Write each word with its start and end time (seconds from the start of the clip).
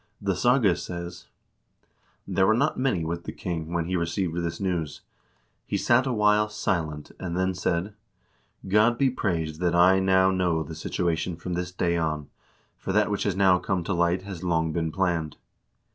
The 0.19 0.35
saga 0.35 0.75
says: 0.75 1.27
"There 2.27 2.47
were 2.47 2.55
not 2.55 2.75
many 2.75 3.05
with 3.05 3.25
the 3.25 3.31
king 3.31 3.71
when 3.71 3.85
he 3.85 3.95
received 3.95 4.33
this 4.35 4.59
news. 4.59 5.01
He 5.67 5.77
sat 5.77 6.07
a 6.07 6.11
while 6.11 6.49
silent 6.49 7.11
and 7.19 7.37
then 7.37 7.53
said:' 7.53 7.93
God 8.77 8.97
be 8.97 9.11
praised 9.11 9.59
that 9.61 9.75
I 9.75 9.99
now 9.99 10.31
know 10.31 10.63
the 10.63 10.73
situation 10.73 11.35
from 11.35 11.53
this 11.53 11.71
day 11.71 11.97
on, 11.97 12.29
for 12.79 12.91
that 12.93 13.11
which 13.11 13.21
has 13.25 13.35
now 13.35 13.59
come 13.59 13.83
to 13.83 13.93
light 13.93 14.23
has 14.23 14.43
long 14.43 14.73
been 14.73 14.91
planned.' 14.91 15.37